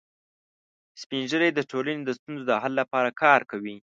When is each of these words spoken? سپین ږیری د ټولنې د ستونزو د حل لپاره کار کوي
سپین 1.01 1.23
ږیری 1.31 1.49
د 1.53 1.59
ټولنې 1.71 2.01
د 2.05 2.09
ستونزو 2.17 2.43
د 2.47 2.51
حل 2.61 2.73
لپاره 2.81 3.09
کار 3.21 3.39
کوي 3.51 3.77